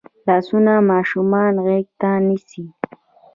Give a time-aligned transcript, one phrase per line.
[0.27, 2.63] لاسونه ماشومان غېږ ته نیسي